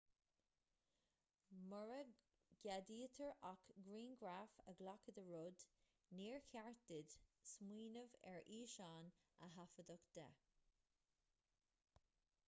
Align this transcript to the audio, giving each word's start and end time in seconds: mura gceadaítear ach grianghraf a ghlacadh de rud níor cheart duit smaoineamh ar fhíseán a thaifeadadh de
mura 1.71 1.97
gceadaítear 2.61 3.35
ach 3.49 3.65
grianghraf 3.89 4.55
a 4.71 4.75
ghlacadh 4.79 5.13
de 5.19 5.25
rud 5.29 5.67
níor 6.21 6.43
cheart 6.49 6.81
duit 6.93 7.15
smaoineamh 7.53 8.17
ar 8.35 8.41
fhíseán 8.51 9.13
a 9.45 9.51
thaifeadadh 9.57 10.09
de 10.19 10.25